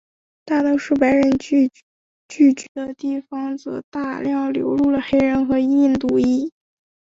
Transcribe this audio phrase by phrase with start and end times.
[0.01, 0.03] 而
[0.45, 1.69] 大多数白人聚
[2.27, 6.51] 居的地方则大量流入了黑人和印度裔。